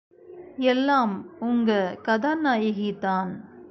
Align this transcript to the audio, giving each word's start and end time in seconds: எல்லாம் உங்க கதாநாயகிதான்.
எல்லாம் 0.57 1.39
உங்க 1.39 1.97
கதாநாயகிதான். 2.03 3.59